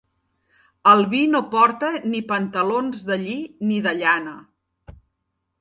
El 0.91 1.03
vi 1.11 1.19
no 1.33 1.41
porta 1.51 1.91
ni 2.13 2.21
pantalons 2.33 3.05
de 3.11 3.21
lli 3.27 3.39
ni 3.73 3.79
de 3.89 3.97
llana. 4.03 4.35